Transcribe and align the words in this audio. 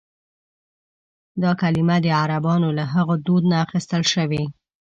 دا 1.41 1.51
کلیمه 1.61 1.97
د 2.05 2.07
عربانو 2.21 2.69
له 2.77 2.85
هغه 2.93 3.15
دود 3.25 3.43
نه 3.51 3.57
اخیستل 3.65 4.03
شوې. 4.13 4.43